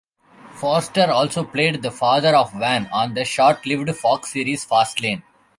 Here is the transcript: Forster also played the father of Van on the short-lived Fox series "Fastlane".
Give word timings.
Forster 0.53 1.11
also 1.11 1.43
played 1.43 1.79
the 1.83 1.91
father 1.91 2.35
of 2.35 2.51
Van 2.53 2.87
on 2.91 3.13
the 3.13 3.23
short-lived 3.23 3.95
Fox 3.95 4.33
series 4.33 4.65
"Fastlane". 4.65 5.21